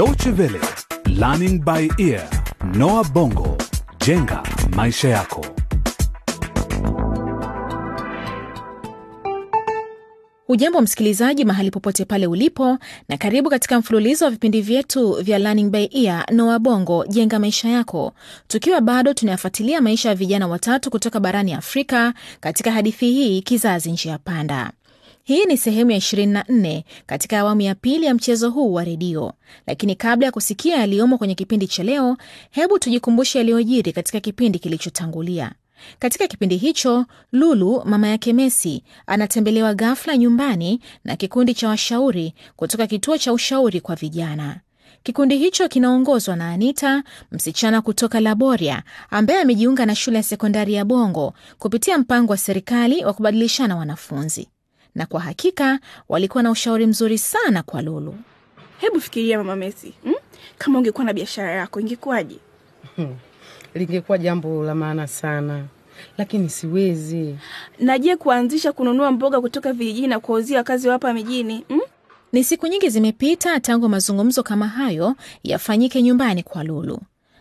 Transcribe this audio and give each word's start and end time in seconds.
Deutsche 0.00 0.30
Welle, 0.30 0.58
Learning 1.08 1.60
by 1.62 1.86
Ear, 1.98 2.26
Noah 2.74 3.04
Bongo, 3.12 3.58
jenga 4.06 4.42
maisha 4.76 5.08
yako. 5.08 5.46
Hujambo 10.46 10.80
msikilizaji, 10.80 11.44
mahali 11.44 11.70
popote 11.70 12.04
pale 12.04 12.26
ulipo, 12.26 12.78
na 13.08 13.16
karibu 13.16 13.50
katika 13.50 13.78
mfululizo 13.78 14.24
wa 14.24 14.30
vipindi 14.30 14.60
vyetu 14.62 15.12
vya 15.12 15.38
Learning 15.38 15.70
by 15.70 15.88
Ear 15.92 16.32
Noa 16.32 16.58
Bongo 16.58 17.06
jenga 17.06 17.38
maisha 17.38 17.68
yako, 17.68 18.12
tukiwa 18.48 18.80
bado 18.80 19.14
tunayafuatilia 19.14 19.80
maisha 19.80 20.08
ya 20.08 20.14
vijana 20.14 20.46
watatu 20.48 20.90
kutoka 20.90 21.20
barani 21.20 21.52
Afrika 21.54 22.14
katika 22.40 22.72
hadithi 22.72 23.10
hii 23.12 23.42
kizazi 23.42 23.92
njia 23.92 24.18
panda. 24.18 24.72
Hii 25.24 25.44
ni 25.44 25.56
sehemu 25.56 25.90
ya 25.90 25.98
24 25.98 26.82
katika 27.06 27.38
awamu 27.40 27.60
ya 27.60 27.74
pili 27.74 28.06
ya 28.06 28.14
mchezo 28.14 28.50
huu 28.50 28.72
wa 28.72 28.84
redio. 28.84 29.32
Lakini 29.66 29.94
kabla 29.94 30.26
ya 30.26 30.32
kusikia 30.32 30.76
yaliyomo 30.76 31.18
kwenye 31.18 31.34
kipindi 31.34 31.66
cha 31.66 31.82
leo, 31.82 32.16
hebu 32.50 32.78
tujikumbushe 32.78 33.38
yaliyojiri 33.38 33.92
katika 33.92 34.20
kipindi 34.20 34.58
kilichotangulia. 34.58 35.52
Katika 35.98 36.26
kipindi 36.26 36.56
hicho, 36.56 37.06
Lulu 37.32 37.82
mama 37.84 38.08
yake 38.08 38.32
Messi 38.32 38.82
anatembelewa 39.06 39.74
ghafla 39.74 40.16
nyumbani 40.16 40.80
na 41.04 41.16
kikundi 41.16 41.54
cha 41.54 41.68
washauri 41.68 42.34
kutoka 42.56 42.86
kituo 42.86 43.18
cha 43.18 43.32
ushauri 43.32 43.80
kwa 43.80 43.94
vijana. 43.94 44.60
Kikundi 45.02 45.36
hicho 45.38 45.68
kinaongozwa 45.68 46.36
na 46.36 46.50
Anita, 46.50 47.02
msichana 47.32 47.82
kutoka 47.82 48.20
Laboria 48.20 48.82
ambaye 49.10 49.40
amejiunga 49.40 49.86
na 49.86 49.94
shule 49.94 50.16
ya 50.16 50.22
sekondari 50.22 50.74
ya 50.74 50.84
Bongo 50.84 51.34
kupitia 51.58 51.98
mpango 51.98 52.32
wa 52.32 52.38
serikali 52.38 53.04
wa 53.04 53.12
kubadilishana 53.12 53.76
wanafunzi, 53.76 54.48
na 54.94 55.06
kwa 55.06 55.20
hakika 55.20 55.78
walikuwa 56.08 56.42
na 56.42 56.50
ushauri 56.50 56.86
mzuri 56.86 57.18
sana 57.18 57.62
kwa 57.62 57.82
Lulu. 57.82 58.14
Hebu 58.78 59.00
fikiria 59.00 59.38
mama 59.38 59.56
Messi, 59.56 59.94
hmm? 60.04 60.14
kama 60.58 60.78
ungekuwa 60.78 61.04
na 61.04 61.12
biashara 61.12 61.50
yako 61.52 61.80
ingekuwaje? 61.80 62.36
lingekuwa 63.74 64.18
jambo 64.18 64.64
la 64.64 64.74
maana 64.74 65.06
sana, 65.06 65.64
lakini 66.18 66.48
siwezi. 66.50 67.36
Na 67.78 67.98
je, 67.98 68.16
kuanzisha 68.16 68.72
kununua 68.72 69.10
mboga 69.12 69.40
kutoka 69.40 69.72
vijijini 69.72 70.06
na 70.06 70.20
kuwauzia 70.20 70.58
wakazi 70.58 70.86
wa 70.88 70.92
hapa 70.92 71.12
mijini 71.14 71.64
hmm? 71.68 71.80
Ni 72.32 72.44
siku 72.44 72.66
nyingi 72.66 72.88
zimepita 72.88 73.60
tangu 73.60 73.88
mazungumzo 73.88 74.42
kama 74.42 74.68
hayo 74.68 75.14
yafanyike 75.44 76.02
nyumbani 76.02 76.42
kwa 76.42 76.64
Lulu, 76.64 76.98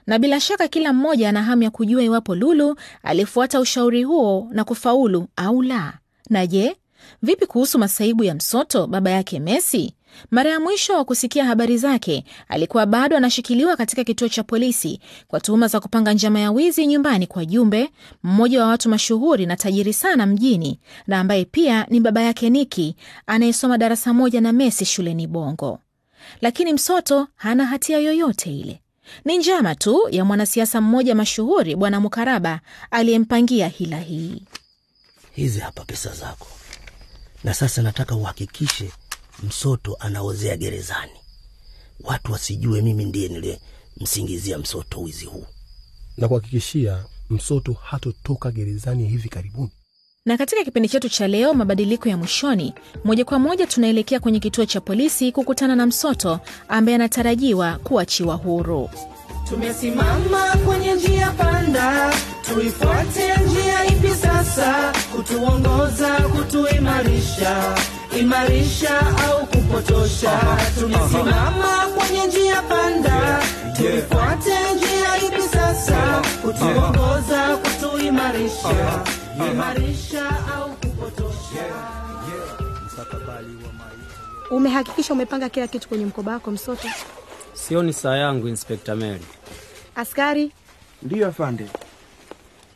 na 0.07 0.19
bila 0.19 0.39
shaka 0.39 0.67
kila 0.67 0.93
mmoja 0.93 1.29
ana 1.29 1.43
hamu 1.43 1.63
ya 1.63 1.69
kujua 1.71 2.03
iwapo 2.03 2.35
Lulu 2.35 2.75
alifuata 3.03 3.59
ushauri 3.59 4.03
huo 4.03 4.47
na 4.51 4.63
kufaulu 4.63 5.27
au 5.35 5.61
la. 5.61 5.93
Na 6.29 6.47
je, 6.47 6.75
vipi 7.21 7.45
kuhusu 7.45 7.79
masaibu 7.79 8.23
ya 8.23 8.35
msoto 8.35 8.87
baba 8.87 9.09
yake 9.09 9.39
Messi? 9.39 9.93
Mara 10.31 10.49
ya 10.51 10.59
mwisho 10.59 10.93
wa 10.93 11.05
kusikia 11.05 11.45
habari 11.45 11.77
zake 11.77 12.23
alikuwa 12.47 12.85
bado 12.85 13.17
anashikiliwa 13.17 13.75
katika 13.77 14.03
kituo 14.03 14.29
cha 14.29 14.43
polisi 14.43 14.99
kwa 15.27 15.39
tuhuma 15.39 15.67
za 15.67 15.79
kupanga 15.79 16.13
njama 16.13 16.39
ya 16.39 16.51
wizi 16.51 16.87
nyumbani 16.87 17.27
kwa 17.27 17.45
Jumbe, 17.45 17.89
mmoja 18.23 18.61
wa 18.61 18.67
watu 18.67 18.89
mashuhuri 18.89 19.45
na 19.45 19.55
tajiri 19.55 19.93
sana 19.93 20.25
mjini, 20.25 20.79
na 21.07 21.19
ambaye 21.19 21.45
pia 21.45 21.85
ni 21.89 21.99
baba 21.99 22.21
yake 22.21 22.49
Niki 22.49 22.95
anayesoma 23.27 23.77
darasa 23.77 24.13
moja 24.13 24.41
na 24.41 24.51
Messi 24.51 24.85
shuleni 24.85 25.27
Bongo. 25.27 25.79
Lakini 26.41 26.73
msoto 26.73 27.27
hana 27.35 27.65
hatia 27.65 27.97
yoyote 27.99 28.59
ile. 28.59 28.81
Ni 29.25 29.37
njama 29.37 29.75
tu 29.75 30.07
ya 30.11 30.25
mwanasiasa 30.25 30.81
mmoja 30.81 31.15
mashuhuri, 31.15 31.75
Bwana 31.75 31.99
Mukaraba, 31.99 32.59
aliyempangia 32.91 33.67
hila 33.67 33.99
hii. 33.99 34.41
Hizi 35.31 35.59
hapa 35.59 35.85
pesa 35.85 36.13
zako, 36.13 36.47
na 37.43 37.53
sasa 37.53 37.81
nataka 37.81 38.15
uhakikishe 38.15 38.91
Msoto 39.43 39.97
anaozea 39.99 40.57
gerezani, 40.57 41.11
watu 42.03 42.31
wasijue 42.31 42.81
mimi 42.81 43.05
ndiye 43.05 43.29
nilimsingizia 43.29 44.57
Msoto 44.57 45.01
wizi 45.01 45.25
huu. 45.25 45.45
na 46.17 46.27
kuhakikishia 46.27 47.05
Msoto 47.29 47.73
hatotoka 47.73 48.51
gerezani 48.51 49.07
hivi 49.07 49.29
karibuni. 49.29 49.71
Na 50.25 50.37
katika 50.37 50.63
kipindi 50.63 50.89
chetu 50.89 51.09
cha 51.09 51.27
leo, 51.27 51.53
mabadiliko 51.53 52.09
ya 52.09 52.17
mwishoni, 52.17 52.73
moja 53.03 53.25
kwa 53.25 53.39
moja 53.39 53.67
tunaelekea 53.67 54.19
kwenye 54.19 54.39
kituo 54.39 54.65
cha 54.65 54.81
polisi 54.81 55.31
kukutana 55.31 55.75
na 55.75 55.85
Msoto 55.85 56.39
ambaye 56.67 56.95
anatarajiwa 56.95 57.77
kuachiwa 57.77 58.35
huru. 58.35 58.89
Tumesimama 59.49 60.55
kwenye 60.65 60.93
njia 60.93 61.31
panda, 61.31 62.13
tuifuate 62.49 63.37
njia 63.45 63.85
ipi 63.85 64.07
sasa? 64.09 64.93
Kutuongoza, 65.15 66.07
kutuimarisha, 66.15 67.75
imarisha 68.19 68.99
au 69.29 69.45
kupotosha? 69.47 70.39
Tumesimama 70.79 71.87
kwenye 71.97 72.27
njia 72.27 72.61
panda, 72.61 73.39
tuifuate 73.77 74.73
njia 74.75 75.17
ipi 75.27 75.41
sasa? 75.41 76.21
Kutuongoza, 76.41 77.57
kutuimarisha, 77.57 79.03
imarisha 79.51 80.29
au 80.55 80.69
kupotosha? 80.69 81.65
Umehakikisha 84.51 85.13
umepanga 85.13 85.49
kila 85.49 85.67
kitu 85.67 85.89
kwenye 85.89 86.05
mkoba 86.05 86.31
wako 86.31 86.51
Msoto? 86.51 86.87
Sioni 87.53 87.93
saa 87.93 88.15
yangu, 88.17 88.47
Inspekta 88.47 88.95
Mary. 88.95 89.21
Askari, 89.99 90.51
Ndiyo 91.03 91.27
afande. 91.27 91.67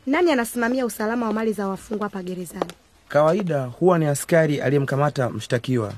nani 0.05 0.31
anasimamia 0.31 0.85
usalama 0.85 1.25
wa 1.27 1.33
mali 1.33 1.53
za 1.53 1.67
wafungwa 1.67 2.05
hapa 2.07 2.23
gerezani? 2.23 2.71
Kawaida 3.09 3.63
huwa 3.65 3.99
ni 3.99 4.05
askari 4.05 4.61
aliyemkamata 4.61 5.29
mshtakiwa. 5.29 5.93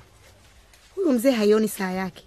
Huyu 0.96 1.12
mzee 1.12 1.32
haioni 1.32 1.68
saa 1.68 1.92
yake. 1.92 2.24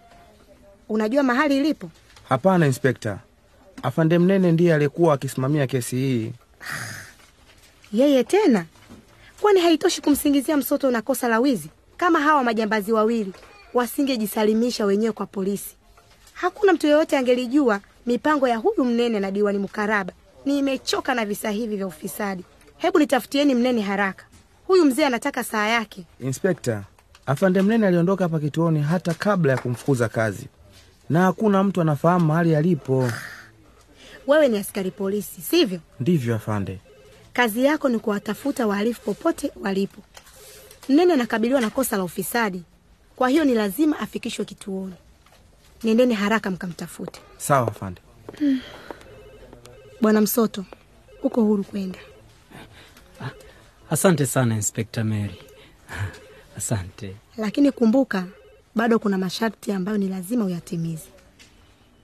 Unajua 0.88 1.22
mahali 1.22 1.56
ilipo? 1.56 1.90
Hapana 2.28 2.66
inspekta, 2.66 3.18
afande 3.82 4.18
Mnene 4.18 4.52
ndiye 4.52 4.74
aliyekuwa 4.74 5.14
akisimamia 5.14 5.66
kesi 5.66 5.96
hii. 5.96 6.32
Yeye 7.92 8.24
tena? 8.24 8.64
Kwani 9.40 9.60
haitoshi 9.60 10.00
kumsingizia 10.02 10.56
Msoto 10.56 10.90
na 10.90 11.02
kosa 11.02 11.28
la 11.28 11.40
wizi? 11.40 11.68
Kama 11.96 12.20
hawa 12.20 12.44
majambazi 12.44 12.92
wawili 12.92 13.32
wasingejisalimisha 13.74 14.84
wenyewe 14.84 15.12
kwa 15.12 15.26
polisi, 15.26 15.76
hakuna 16.32 16.72
mtu 16.72 16.86
yeyote 16.86 17.16
angelijua 17.18 17.80
mipango 18.08 18.48
ya 18.48 18.56
huyu 18.56 18.84
Mnene 18.84 19.20
na 19.20 19.30
diwani 19.30 19.58
Mukaraba. 19.58 20.12
Nimechoka 20.44 21.14
na 21.14 21.24
visa 21.26 21.50
hivi 21.50 21.76
vya 21.76 21.86
ufisadi. 21.86 22.44
Hebu 22.76 22.98
nitafutieni 22.98 23.54
Mnene 23.54 23.80
haraka. 23.82 24.24
Huyu 24.66 24.84
mzee 24.84 25.04
anataka 25.06 25.44
saa 25.44 25.66
yake. 25.68 26.04
Inspekta, 26.20 26.82
afande 27.26 27.62
Mnene 27.62 27.86
aliondoka 27.86 28.24
hapa 28.24 28.38
kituoni 28.38 28.80
hata 28.82 29.14
kabla 29.14 29.52
ya 29.52 29.58
kumfukuza 29.58 30.08
kazi, 30.08 30.46
na 31.10 31.20
hakuna 31.22 31.64
mtu 31.64 31.80
anafahamu 31.80 32.26
mahali 32.26 32.56
alipo. 32.56 33.10
Wewe 34.26 34.48
ni 34.48 34.58
askari 34.58 34.90
polisi, 34.90 35.40
sivyo? 35.40 35.80
Ndivyo 36.00 36.34
afande. 36.34 36.78
Kazi 37.32 37.64
yako 37.64 37.88
ni 37.88 37.98
kuwatafuta 37.98 38.66
wahalifu 38.66 39.00
popote 39.00 39.52
walipo. 39.62 40.02
Mnene 40.88 41.12
anakabiliwa 41.12 41.60
na 41.60 41.70
kosa 41.70 41.96
la 41.96 42.04
ufisadi, 42.04 42.62
kwa 43.16 43.28
hiyo 43.28 43.44
ni 43.44 43.54
lazima 43.54 43.98
afikishwe 43.98 44.44
kituoni. 44.44 44.94
Nendeni 45.84 46.14
haraka 46.14 46.50
mkamtafute. 46.50 47.20
Sawa 47.36 47.68
afande. 47.68 48.00
Bwana 50.00 50.20
Msoto, 50.20 50.64
uko 51.22 51.42
huru 51.42 51.64
kwenda. 51.64 51.98
Asante 53.90 54.26
sana 54.26 54.54
Inspekta 54.54 55.04
Mary. 55.04 55.38
Asante. 56.56 57.16
lakini 57.36 57.72
kumbuka 57.72 58.26
bado 58.74 58.98
kuna 58.98 59.18
masharti 59.18 59.72
ambayo 59.72 59.98
ni 59.98 60.08
lazima 60.08 60.44
uyatimize. 60.44 61.04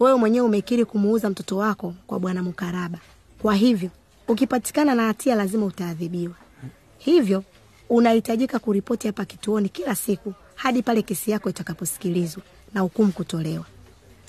Wewe 0.01 0.19
mwenyewe 0.19 0.47
umekiri 0.47 0.85
kumuuza 0.85 1.31
mtoto 1.31 1.57
wako 1.57 1.95
kwa 2.07 2.21
bwana 2.21 2.43
Mukaraba, 2.43 2.99
kwa 3.43 3.55
hivyo 3.55 3.91
ukipatikana 4.29 4.95
na 4.95 5.07
hatia 5.07 5.35
lazima 5.35 5.67
utaadhibiwa. 5.67 6.35
Hivyo 6.99 7.45
unahitajika 7.89 8.59
kuripoti 8.59 9.07
hapa 9.07 9.25
kituoni 9.25 9.69
kila 9.69 9.95
siku 9.95 10.35
hadi 10.55 10.83
pale 10.83 11.03
kesi 11.03 11.31
yako 11.31 11.51
itakaposikilizwa 11.51 12.43
na 12.75 12.81
hukumu 12.81 13.13
kutolewa. 13.13 13.65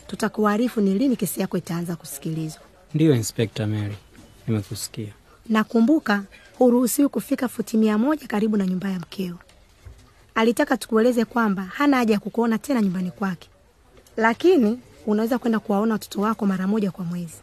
Tutakuarifu 0.08 0.82
ni 0.82 0.94
lini 0.94 1.16
kesi 1.16 1.42
yako 1.42 1.58
itaanza 1.58 1.96
kusikilizwa. 1.96 2.62
Ndiyo 2.94 3.16
Inspekta 3.16 3.68
Mary, 3.68 3.96
nimekusikia. 4.48 5.14
Nakumbuka 5.50 6.24
huruhusiwi 6.58 7.10
kufika 7.10 7.48
futi 7.48 7.78
mia 7.78 7.98
moja 7.98 8.28
karibu 8.28 8.58
na 8.58 8.66
nyumba 8.66 8.90
ya 8.90 9.00
mkeo. 9.00 9.36
Alitaka 10.36 10.78
tukueleze 10.78 11.26
kwamba 11.26 11.62
hana 11.64 11.98
haja 11.98 12.14
ya 12.14 12.20
kukuona 12.20 12.58
tena 12.58 12.82
nyumbani 12.82 13.12
kwake, 13.12 13.50
lakini 14.18 14.80
unaweza 15.06 15.38
kwenda 15.40 15.60
kuwaona 15.60 15.94
watoto 15.94 16.22
wako 16.22 16.46
mara 16.46 16.68
moja 16.68 16.92
kwa 16.92 17.06
mwezi, 17.06 17.38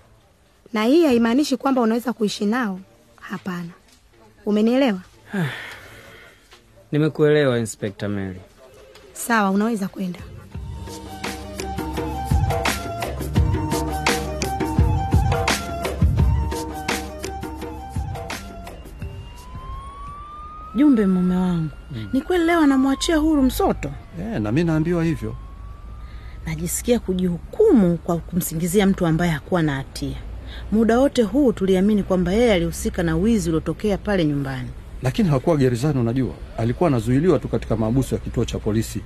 na 0.72 0.84
hii 0.84 1.05
haimaanishi 1.06 1.56
kwamba 1.56 1.81
unaweza 1.81 2.12
kuishi 2.12 2.46
nao. 2.46 2.81
Hapana, 3.20 3.70
umenielewa? 4.46 5.00
Nimekuelewa 6.93 7.58
Inspekta 7.58 8.08
Mary. 8.08 8.40
Sawa, 9.12 9.50
unaweza 9.50 9.88
kwenda. 9.88 10.20
Jumbe, 20.74 21.06
mume 21.06 21.36
wangu, 21.36 21.70
ni 22.12 22.20
kweli 22.20 22.44
leo 22.44 22.60
anamwachia 22.60 23.16
huru 23.16 23.42
Msoto? 23.42 23.90
yeah, 24.19 24.40
na 24.40 24.52
mi 24.52 24.64
naambiwa 24.64 25.04
hivyo. 25.04 25.34
najisikia 26.46 26.98
kujihukumu 26.98 27.96
kwa 27.96 28.16
kumsingizia 28.19 28.86
mtu 28.86 29.06
ambaye 29.06 29.30
hakuwa 29.30 29.62
na 29.62 29.74
hatia. 29.74 30.16
Muda 30.72 30.98
wote 30.98 31.22
huu 31.22 31.52
tuliamini 31.52 32.02
kwamba 32.02 32.32
yeye 32.32 32.52
alihusika 32.52 33.02
na 33.02 33.16
wizi 33.16 33.48
uliotokea 33.48 33.98
pale 33.98 34.24
nyumbani. 34.24 34.69
Lakini 35.02 35.28
hakuwa 35.28 35.56
gerezani, 35.56 35.98
unajua, 36.00 36.34
alikuwa 36.58 36.88
anazuiliwa 36.88 37.38
tu 37.38 37.48
katika 37.48 37.76
maabuso 37.76 38.14
ya 38.14 38.20
kituo 38.20 38.44
cha 38.44 38.58
polisi. 38.58 39.00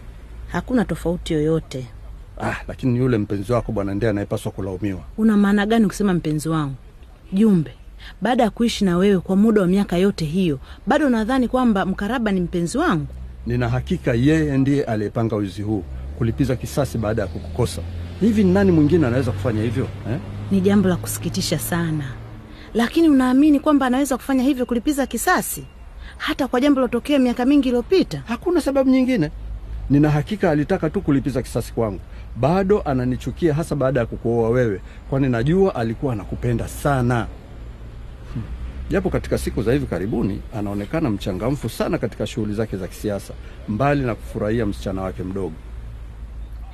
Hakuna 0.53 0.85
tofauti 0.85 1.33
yoyote. 1.33 1.87
Ah, 2.41 2.55
lakini 2.69 2.99
yule 2.99 3.19
mpenzi 3.19 3.53
wako 3.53 3.73
bwana 3.73 3.95
ndiye 3.95 4.11
anayepaswa 4.11 4.53
kulaumiwa. 4.53 5.01
Una 5.19 5.37
maana 5.37 5.67
gani 5.67 5.87
kusema 5.87 6.15
mpenzi 6.15 6.49
wangu? 6.49 6.75
Jumbe, 7.33 7.71
baada 8.21 8.43
ya 8.43 8.51
kuishi 8.51 8.85
na 8.85 8.97
wewe 8.97 9.19
kwa 9.21 9.37
muda 9.37 9.61
wa 9.61 9.67
miaka 9.67 9.97
yote 9.97 10.25
hiyo, 10.25 10.59
bado 10.87 11.09
nadhani 11.11 11.49
kwamba 11.49 11.87
Mkaraba 11.87 12.33
ni 12.33 12.41
mpenzi 12.41 12.79
wangu? 12.79 13.07
Nina 13.47 13.69
hakika 13.69 14.15
yeye 14.15 14.59
ndiye 14.59 14.85
aliyepanga 14.85 15.37
wizi 15.37 15.63
huu, 15.63 15.85
kulipiza 16.19 16.57
kisasi 16.57 16.99
baada 16.99 17.23
ya 17.23 17.29
kukukosa. 17.29 17.83
Hivi 18.21 18.45
ni 18.45 18.53
nani 18.53 18.73
mwingine 18.73 19.07
anaweza 19.07 19.33
kufanya 19.33 19.63
hivyo 19.63 19.89
eh? 20.11 20.19
Ni 20.51 20.61
jambo 20.61 20.89
la 20.89 20.97
kusikitisha 20.97 21.59
sana, 21.59 22.05
lakini 22.75 23.09
unaamini 23.09 23.61
kwamba 23.61 23.87
anaweza 23.87 24.17
kufanya 24.17 24.43
hivyo 24.43 24.67
kulipiza 24.67 25.07
kisasi 25.07 25.65
hata 26.17 26.49
kwa 26.49 26.61
jambo 26.61 26.81
lilotokea 26.81 27.19
miaka 27.19 27.45
mingi 27.45 27.69
iliyopita? 27.69 28.23
Hakuna 28.27 28.61
sababu 28.61 28.91
nyingine. 28.91 29.31
Nina 29.91 30.11
hakika 30.11 30.51
alitaka 30.51 30.91
tu 30.91 31.01
kulipiza 31.01 31.43
kisasi 31.43 31.73
kwangu. 31.73 32.01
Bado 32.37 32.81
ananichukia 32.85 33.55
hasa 33.55 33.77
baada 33.77 34.01
ya 34.01 34.07
kukuoa 34.07 34.51
wewe, 34.51 34.81
kwani 35.11 35.29
najua 35.29 35.75
alikuwa 35.75 36.13
anakupenda 36.13 36.69
sana. 36.69 37.27
Japo 38.91 39.11
katika 39.11 39.39
siku 39.39 39.63
za 39.63 39.73
hivi 39.73 39.87
karibuni 39.87 40.43
anaonekana 40.59 41.11
mchangamfu 41.11 41.69
sana 41.69 41.99
katika 41.99 42.27
shughuli 42.27 42.55
zake 42.55 42.77
za 42.77 42.89
kisiasa, 42.89 43.35
mbali 43.69 44.01
na 44.03 44.15
kufurahia 44.15 44.67
msichana 44.67 45.03
wake 45.03 45.23
mdogo. 45.23 45.53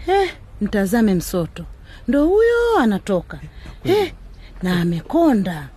Eh, 0.06 0.30
mtazame 0.60 1.14
Msoto, 1.14 1.64
ndo 2.08 2.26
huyo 2.26 2.78
anatoka. 2.80 3.40
eh, 3.84 4.12
na 4.62 4.80
amekonda. 4.80 5.68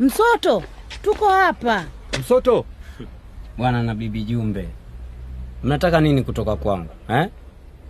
Msoto, 0.00 0.62
tuko 1.02 1.28
hapa. 1.28 1.84
Msoto, 2.20 2.64
Bwana 3.58 3.82
na 3.82 3.94
bibi 3.94 4.22
Jumbe, 4.24 4.68
mnataka 5.64 6.00
nini 6.00 6.22
kutoka 6.22 6.56
kwangu 6.56 6.90
eh? 7.08 7.28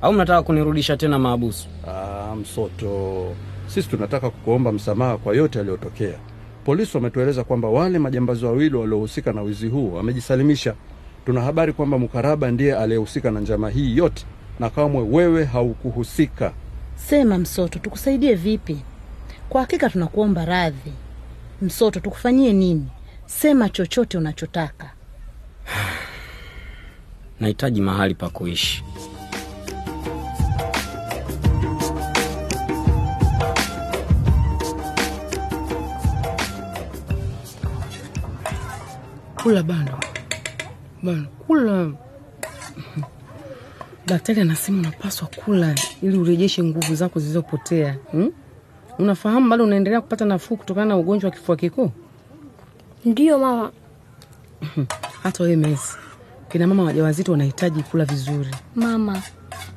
Au 0.03 0.13
mnataka 0.13 0.43
kunirudisha 0.43 0.97
tena 0.97 1.19
maabusu? 1.19 1.69
Ah, 1.89 2.35
Msoto, 2.37 3.27
sisi 3.67 3.89
tunataka 3.89 4.31
kukuomba 4.31 4.73
msamaha 4.73 5.17
kwa 5.19 5.35
yote 5.35 5.59
yaliyotokea. 5.59 6.19
Polisi 6.65 6.97
wametueleza 6.97 7.45
kwamba 7.45 7.69
wale 7.69 7.99
majambazi 7.99 8.45
wawili 8.45 8.77
waliohusika 8.77 9.33
na 9.33 9.43
wizi 9.43 9.69
huu 9.69 9.95
wamejisalimisha. 9.95 10.75
Tuna 11.27 11.41
habari 11.41 11.73
kwamba 11.73 11.99
Mkaraba 11.99 12.51
ndiye 12.51 12.77
aliyehusika 12.77 13.31
na 13.31 13.41
njama 13.41 13.71
hii 13.71 13.97
yote, 13.97 14.25
na 14.61 14.71
kamwe 14.71 15.03
wewe 15.03 15.45
haukuhusika. 15.45 16.53
Sema 16.97 17.39
Msoto, 17.39 17.79
tukusaidie 17.79 18.35
vipi? 18.35 18.79
Kwa 19.49 19.61
hakika 19.61 19.91
tunakuomba 19.91 20.45
radhi. 20.45 20.93
Msoto, 21.63 22.01
tukufanyie 22.01 22.53
nini? 22.53 22.87
Sema 23.27 23.69
chochote 23.69 24.19
unachotaka. 24.19 24.91
Nahitaji 27.41 27.81
mahali 27.81 28.15
pa 28.15 28.29
kuishi. 28.29 28.85
Kula 39.43 39.63
bana 39.63 39.99
bana, 41.03 41.27
kula. 41.47 41.93
Daktari 44.07 44.41
anasema 44.41 44.79
unapaswa 44.79 45.29
kula 45.45 45.75
ili 46.03 46.17
urejeshe 46.19 46.63
nguvu 46.63 46.95
zako 46.95 47.21
zilizopotea 47.21 47.97
hmm? 48.13 48.33
Unafahamu 48.99 49.51
bado 49.51 49.65
unaendelea 49.65 50.01
kupata 50.01 50.25
nafuu 50.25 50.57
kutokana 50.57 50.87
na 50.87 50.97
ugonjwa 50.97 51.31
wa 51.31 51.37
kifua 51.37 51.57
kikuu? 51.57 51.91
Ndiyo 53.05 53.39
mama. 53.39 53.71
Hata 55.23 55.45
wewe 55.45 55.57
Messi, 55.57 55.97
kina 56.49 56.67
mama 56.67 56.83
wajawazito 56.85 57.33
wanahitaji 57.33 57.83
kula 57.83 58.05
vizuri. 58.05 58.51
Mama, 58.75 59.23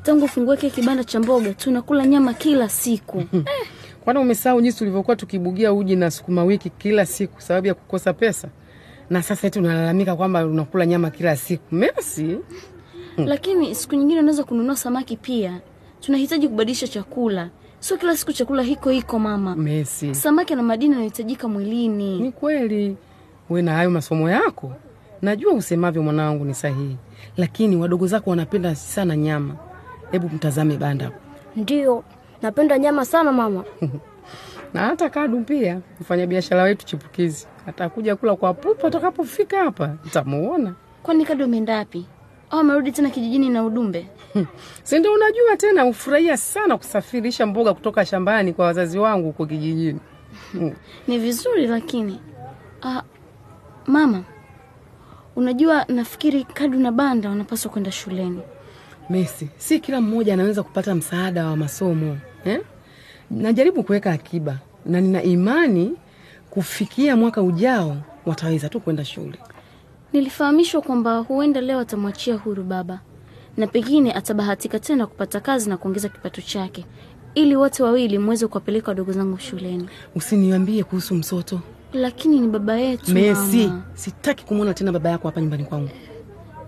tangu 0.03 0.25
ufungue 0.25 0.57
kile 0.57 0.71
kibanda 0.71 1.03
cha 1.03 1.19
mboga 1.19 1.53
tunakula 1.53 2.05
nyama 2.05 2.33
kila 2.33 2.69
siku. 2.69 3.23
Kwani 4.03 4.19
umesahau 4.19 4.61
jinsi 4.61 4.77
tulivyokuwa 4.77 5.15
tukibugia 5.15 5.73
uji 5.73 5.95
na 5.95 6.11
sukuma 6.11 6.43
wiki 6.43 6.69
kila 6.69 7.05
siku 7.05 7.41
sababu 7.41 7.67
ya 7.67 7.73
kukosa 7.73 8.13
pesa, 8.13 8.47
na 9.09 9.21
sasa 9.21 9.47
eti 9.47 9.59
unalalamika 9.59 10.15
kwamba 10.15 10.45
unakula 10.45 10.85
nyama 10.85 11.09
kila 11.09 11.35
siku? 11.35 11.75
Messi, 11.75 12.37
Lakini 13.17 13.75
siku 13.75 13.95
nyingine 13.95 14.19
unaweza 14.19 14.43
kununua 14.43 14.75
samaki 14.75 15.17
pia. 15.17 15.61
Tunahitaji 16.01 16.47
kubadilisha 16.47 16.87
chakula, 16.87 17.49
sio 17.79 17.97
kila 17.97 18.17
siku 18.17 18.33
chakula 18.33 18.63
hiko 18.63 18.89
hiko 18.89 19.19
mama. 19.19 19.55
Messi, 19.55 20.15
Samaki 20.15 20.55
na 20.55 20.63
madini 20.63 20.93
yanahitajika 20.93 21.47
mwilini. 21.47 22.19
Ni 22.19 22.31
kweli 22.31 22.97
we 23.49 23.61
na 23.61 23.73
hayo 23.73 23.89
masomo 23.89 24.29
yako, 24.29 24.71
najua 25.21 25.53
usemavyo 25.53 26.03
mwanangu 26.03 26.45
ni 26.45 26.53
sahihi, 26.53 26.97
lakini 27.37 27.75
wadogo 27.75 28.07
zako 28.07 28.29
wanapenda 28.29 28.75
sana 28.75 29.15
nyama. 29.17 29.55
Hebu 30.11 30.29
mtazame 30.29 30.77
banda 30.77 31.11
Ndiyo, 31.55 32.03
napenda 32.41 32.77
nyama 32.79 33.05
sana 33.05 33.31
mama. 33.31 33.63
na 34.73 34.81
hata 34.81 35.09
Kadu 35.09 35.41
pia, 35.41 35.79
mfanyabiashara 36.01 36.63
wetu 36.63 36.85
chipukizi, 36.85 37.47
atakuja 37.67 38.15
kula 38.15 38.35
kwa 38.35 38.53
pupa 38.53 38.87
atakapofika 38.87 39.57
hapa, 39.63 39.95
nitamuona. 40.05 40.73
Kwani 41.03 41.25
Kado 41.25 41.45
umeenda 41.45 41.77
wapi? 41.77 42.05
Au 42.49 42.59
amerudi 42.59 42.91
tena 42.91 43.09
kijijini 43.09 43.49
na 43.49 43.63
udumbe? 43.65 44.07
Si 44.83 44.99
ndio? 44.99 45.13
Unajua 45.13 45.57
tena, 45.57 45.81
hufurahia 45.81 46.37
sana 46.37 46.77
kusafirisha 46.77 47.45
mboga 47.45 47.73
kutoka 47.73 48.05
shambani 48.05 48.53
kwa 48.53 48.65
wazazi 48.65 48.99
wangu 48.99 49.25
huko 49.27 49.45
kijijini. 49.45 49.99
Ni 51.07 51.19
vizuri 51.19 51.67
lakini 51.67 52.19
ah, 52.83 53.01
mama, 53.87 54.23
unajua 55.35 55.85
nafikiri 55.87 56.43
Kadu 56.43 56.79
na 56.79 56.91
Banda 56.91 57.29
wanapaswa 57.29 57.71
kwenda 57.71 57.91
shuleni. 57.91 58.41
Messi, 59.09 59.49
si 59.57 59.79
kila 59.79 60.01
mmoja 60.01 60.33
anaweza 60.33 60.63
kupata 60.63 60.95
msaada 60.95 61.45
wa 61.47 61.55
masomo 61.57 62.17
eh? 62.45 62.61
Najaribu 63.31 63.83
kuweka 63.83 64.11
akiba 64.11 64.57
na 64.85 65.01
nina 65.01 65.23
imani 65.23 65.95
kufikia 66.53 67.15
mwaka 67.17 67.41
ujao 67.41 67.97
wataweza 68.25 68.69
tu 68.69 68.79
kwenda 68.79 69.05
shule. 69.05 69.39
Nilifahamishwa 70.13 70.81
kwamba 70.81 71.17
huenda 71.17 71.61
leo 71.61 71.79
atamwachia 71.79 72.35
huru 72.35 72.63
baba 72.63 72.99
na 73.57 73.67
pengine 73.67 74.13
atabahatika 74.13 74.79
tena 74.79 75.07
kupata 75.07 75.39
kazi 75.39 75.69
na 75.69 75.77
kuongeza 75.77 76.09
kipato 76.09 76.41
chake, 76.41 76.85
ili 77.35 77.55
wote 77.55 77.83
wawili 77.83 78.17
mweze 78.17 78.47
kuwapeleka 78.47 78.87
wadogo 78.91 79.11
zangu 79.11 79.37
shuleni. 79.39 79.89
Usiniambie 80.15 80.83
kuhusu 80.83 81.15
msoto 81.15 81.59
Lakini 81.93 82.39
ni 82.39 82.47
baba 82.47 82.77
yetu 82.77 83.11
Messi, 83.13 83.67
mama. 83.67 83.83
sitaki 83.93 84.45
kumwona 84.45 84.73
tena 84.73 84.91
baba 84.91 85.09
yako 85.09 85.27
hapa 85.27 85.41
nyumbani 85.41 85.63
kwangu. 85.63 85.89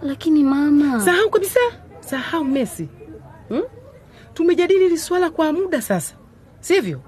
Lakini 0.02 0.44
mama, 0.44 1.02
Sahau 1.02 1.30
kabisa, 1.30 1.60
sahau 2.00 2.44
Messi. 2.44 2.88
Hmm? 3.50 3.62
Tumejadili 4.34 4.84
hili 4.84 4.98
swala 4.98 5.30
kwa 5.30 5.54
muda 5.54 5.82
sasa, 5.82 6.16
sivyo? 6.60 7.02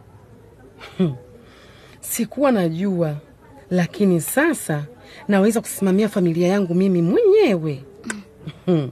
Sikuwa 2.10 2.52
najua, 2.52 3.16
lakini 3.70 4.22
sasa 4.22 4.86
naweza 5.28 5.62
kusimamia 5.62 6.10
familia 6.10 6.48
yangu 6.48 6.76
mimi 6.76 7.02
mwenyewe. 7.02 7.84
Mm. 8.68 8.92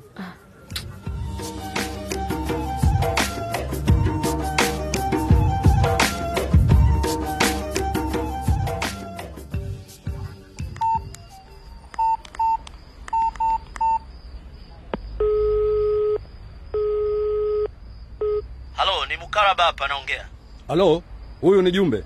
Halo, 18.75 19.05
ni 19.05 19.17
Mukaraba 19.17 19.63
hapa 19.63 19.87
naongea. 19.87 20.27
Halo, 20.67 21.03
huyu 21.41 21.61
ni 21.61 21.71
Jumbe. 21.71 22.03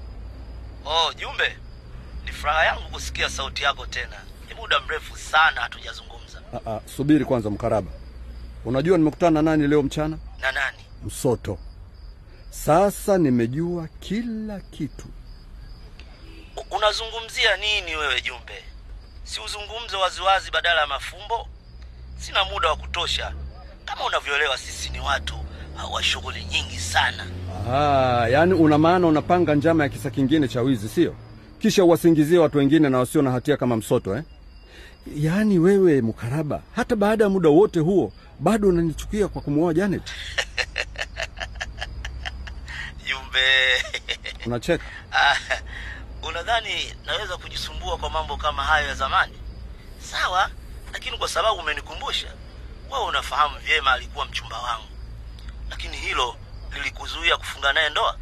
Furaha 2.41 2.65
yangu 2.65 2.89
kusikia 2.91 3.29
sauti 3.29 3.63
yako 3.63 3.86
tena. 3.86 4.15
Ni 4.50 4.55
muda 4.55 4.79
mrefu 4.79 5.17
sana 5.17 5.62
hatujazungumza. 5.62 6.41
Ah, 6.53 6.72
ah, 6.72 6.79
subiri 6.96 7.25
kwanza 7.25 7.50
Mkaraba. 7.50 7.91
Unajua 8.65 8.98
nimekutana 8.98 9.31
na 9.31 9.51
nani 9.51 9.67
leo 9.67 9.84
mchana? 9.84 10.17
Na 10.41 10.51
nani? 10.51 10.77
Msoto. 11.05 11.58
Sasa 12.50 13.17
nimejua 13.17 13.88
kila 14.00 14.60
kitu. 14.60 15.05
Unazungumzia 16.72 17.58
nini 17.58 17.96
wewe 17.96 18.22
Jumbe? 18.22 18.63
Si 19.24 19.39
uzungumze 19.41 19.96
waziwazi 19.98 20.51
badala 20.51 20.81
ya 20.81 20.88
mafumbo? 20.88 21.48
Sina 22.17 22.43
muda 22.43 22.69
wa 22.69 22.75
kutosha. 22.75 23.34
Kama 23.86 24.05
unavyoelewa, 24.05 24.58
sisi 24.58 24.89
ni 24.89 25.00
watu 25.00 25.36
wa 25.91 26.03
shughuli 26.03 26.46
nyingi 26.46 26.79
sana. 26.79 27.27
Ah, 27.72 28.27
yaani 28.29 28.53
una 28.53 28.77
maana 28.77 29.08
unapanga 29.08 29.55
njama 29.55 29.84
ya 29.84 29.89
kisa 29.89 30.10
kingine 30.10 30.48
cha 30.48 30.62
wizi, 30.62 30.89
sio? 30.89 31.15
Kisha 31.59 31.83
uwasingizie 31.83 32.37
watu 32.39 32.57
wengine 32.57 32.89
na 32.89 32.97
wasio 32.99 33.21
na 33.21 33.31
hatia 33.31 33.57
kama 33.57 33.75
Msoto 33.75 34.15
eh? 34.17 34.23
Yaani 35.15 35.59
wewe 35.59 36.01
Mkaraba, 36.01 36.61
hata 36.75 36.95
baada 36.95 37.23
ya 37.23 37.29
muda 37.29 37.49
wote 37.49 37.79
huo 37.79 38.13
bado 38.39 38.67
unanichukia 38.69 39.27
kwa 39.27 39.41
kumwoa 39.41 39.73
Janet? 39.73 40.03
Jumbe, 43.07 43.39
Unacheka? 44.45 44.83
Ah, 45.11 45.35
unadhani 46.27 46.93
naweza 47.05 47.37
kujisumbua 47.37 47.97
kwa 47.97 48.09
mambo 48.09 48.37
kama 48.37 48.63
hayo 48.63 48.87
ya 48.87 48.95
zamani? 48.95 49.33
Sawa, 49.99 50.49
lakini 50.93 51.17
kwa 51.17 51.27
sababu 51.27 51.59
umenikumbusha, 51.59 52.27
wewe 52.91 53.05
unafahamu 53.05 53.59
vyema 53.59 53.91
alikuwa 53.93 54.25
mchumba 54.25 54.59
wangu, 54.61 54.87
lakini 55.69 55.97
hilo 55.97 56.35
lilikuzuia 56.73 57.37
kufunga 57.37 57.73
naye 57.73 57.89
ndoa? 57.89 58.17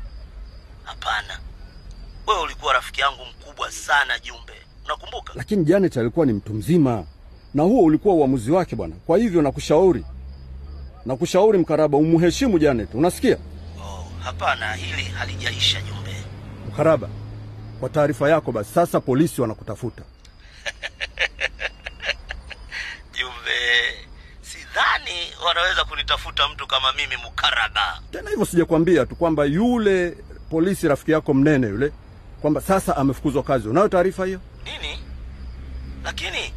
Hapana, 0.84 1.40
wewe 2.28 2.42
ulikuwa 2.42 2.74
rafiki 2.74 3.02
yangu 3.02 3.26
mkubwa 3.26 3.72
sana 3.72 4.20
Jumbe, 4.20 4.54
unakumbuka? 4.86 5.34
Lakini 5.36 5.66
Janet 5.66 5.98
alikuwa 5.98 6.26
ni 6.26 6.34
mtu 6.34 6.54
mzima, 6.54 7.04
na 7.54 7.64
huo 7.64 7.84
ulikuwa 7.84 8.16
uamuzi 8.16 8.52
wake 8.52 8.76
bwana. 8.76 8.96
Kwa 9.06 9.18
hivyo 9.18 9.42
nakushauri, 9.42 10.06
nakushauri 11.06 11.58
Mkaraba, 11.58 11.98
umheshimu 11.98 12.60
Janet, 12.60 12.94
unasikia? 12.94 13.38
Hapana, 14.24 14.74
hili 14.74 15.04
halijaisha 15.04 15.82
Jumbe. 15.82 16.16
Mkaraba, 16.68 17.10
kwa 17.80 17.90
taarifa 17.90 18.30
yako 18.30 18.52
basi, 18.52 18.74
sasa 18.74 19.00
polisi 19.02 19.42
wanakutafuta. 19.42 20.02
Jumbe, 23.18 23.60
sidhani 24.42 25.18
wanaweza 25.48 25.86
kunitafuta 25.86 26.48
mtu 26.50 26.68
kama 26.68 26.94
mimi 26.94 27.16
Mkaraba. 27.28 28.02
Tena 28.12 28.30
hivyo 28.30 28.46
sijakwambia 28.46 29.06
tu 29.06 29.16
kwamba 29.16 29.46
yule 29.46 30.18
polisi 30.50 30.88
rafiki 30.88 31.12
yako 31.12 31.34
mnene 31.34 31.68
yule 31.68 31.92
kwamba 32.48 32.62
sasa 32.62 32.98
amefukuzwa 32.98 33.44
kazi. 33.44 33.68
Unayo 33.70 33.88
taarifa 33.90 34.26
hiyo? 34.26 34.40
Nini? 34.66 35.00
Lakini 36.04 36.54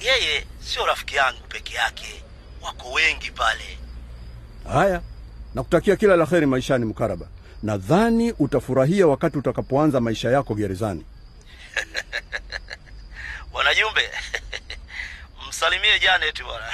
yeye 0.00 0.46
sio 0.60 0.86
rafiki 0.86 1.16
yangu 1.16 1.40
peke 1.48 1.74
yake, 1.74 2.22
wako 2.62 2.92
wengi 2.92 3.30
pale. 3.30 3.78
Haya, 4.72 5.00
nakutakia 5.54 5.96
kila 5.96 6.16
la 6.16 6.24
heri 6.24 6.46
maishani 6.46 6.84
Mkaraba. 6.84 7.26
Nadhani 7.62 8.32
utafurahia 8.38 9.06
wakati 9.06 9.38
utakapoanza 9.38 10.00
maisha 10.00 10.30
yako 10.30 10.54
gerezani. 10.54 11.04
Bwana 13.52 13.74
Jumbe, 13.74 14.10
msalimie 15.48 15.98
Janet 16.02 16.42
bwana. 16.44 16.66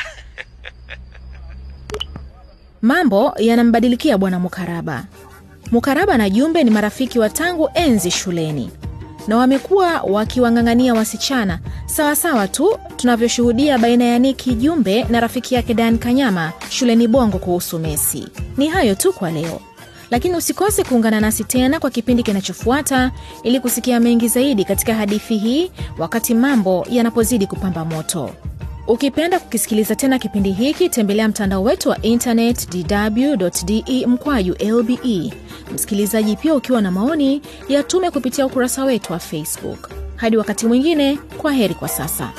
Mambo 2.83 3.35
yanambadilikia 3.38 4.19
bwana 4.19 4.38
Mukaraba. 4.38 5.05
Mukaraba 5.73 6.19
na 6.19 6.31
Jumbe 6.31 6.65
ni 6.65 6.71
marafiki 6.71 7.19
wa 7.19 7.31
tangu 7.31 7.71
enzi 7.75 8.11
shuleni 8.11 8.71
na 9.29 9.37
wamekuwa 9.37 10.01
wakiwang'ang'ania 10.01 10.95
wasichana 10.95 11.59
sawasawa 11.87 12.49
tu 12.49 12.79
tunavyoshuhudia 12.97 13.79
baina 13.79 14.05
ya 14.05 14.19
Niki 14.19 14.55
Jumbe 14.55 15.05
na 15.05 15.21
rafiki 15.21 15.55
yake 15.55 15.75
Dan 15.75 15.99
Kanyama 15.99 16.53
shuleni 16.71 17.09
Bongo 17.09 17.39
kuhusu 17.39 17.79
Messi. 17.79 18.29
Ni 18.57 18.69
hayo 18.69 18.95
tu 18.95 19.13
kwa 19.13 19.31
leo, 19.31 19.61
lakini 20.11 20.37
usikose 20.37 20.85
kuungana 20.85 21.21
nasi 21.21 21.45
tena 21.45 21.81
kwa 21.81 21.91
kipindi 21.91 22.23
kinachofuata 22.23 23.11
ili 23.43 23.61
kusikia 23.61 24.01
mengi 24.01 24.29
zaidi 24.29 24.65
katika 24.65 24.95
hadithi 24.95 25.37
hii 25.39 25.71
wakati 25.99 26.35
mambo 26.35 26.87
yanapozidi 26.91 27.47
kupamba 27.47 27.85
moto. 27.85 28.31
Ukipenda 28.88 29.38
kukisikiliza 29.40 29.95
tena 29.97 30.18
kipindi 30.18 30.52
hiki, 30.52 30.88
tembelea 30.88 31.28
mtandao 31.28 31.62
wetu 31.62 31.88
wa 31.88 32.02
intanet 32.02 32.68
dw.de 32.71 34.07
mkwaju 34.07 34.57
lbe. 34.61 35.33
Msikilizaji, 35.75 36.37
pia 36.37 36.54
ukiwa 36.54 36.80
na 36.80 36.90
maoni 36.90 37.42
yatume 37.68 38.11
kupitia 38.11 38.47
ukurasa 38.47 38.85
wetu 38.85 39.12
wa 39.12 39.18
Facebook. 39.18 39.90
Hadi 40.16 40.37
wakati 40.37 40.66
mwingine, 40.66 41.18
kwa 41.38 41.52
heri 41.52 41.75
kwa 41.75 41.88
sasa. 41.88 42.33